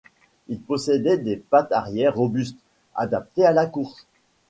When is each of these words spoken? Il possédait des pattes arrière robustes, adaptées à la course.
Il 0.47 0.59
possédait 0.59 1.19
des 1.19 1.35
pattes 1.37 1.71
arrière 1.71 2.15
robustes, 2.15 2.57
adaptées 2.95 3.45
à 3.45 3.51
la 3.51 3.67
course. 3.67 4.07